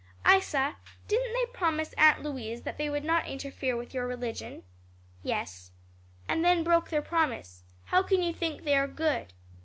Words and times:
"Isa, 0.27 0.77
didn't 1.07 1.31
they 1.33 1.53
promise 1.55 1.93
Aunt 1.95 2.23
Louise 2.23 2.63
that 2.63 2.79
they 2.79 2.89
would 2.89 3.03
not 3.03 3.27
interfere 3.27 3.77
with 3.77 3.93
your 3.93 4.07
religion?" 4.07 4.63
"Yes." 5.21 5.73
"And 6.27 6.43
then 6.43 6.63
broke 6.63 6.89
their 6.89 7.03
promise. 7.03 7.63
How 7.83 8.01
can 8.01 8.23
you 8.23 8.33
think 8.33 8.63
they 8.63 8.75
are 8.75 8.87
good?" 8.87 9.33